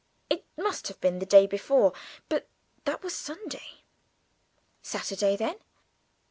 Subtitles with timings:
[0.31, 1.93] It must have been the day before,
[2.27, 2.47] but
[2.85, 3.83] that was Sunday.
[4.81, 5.57] Saturday, then?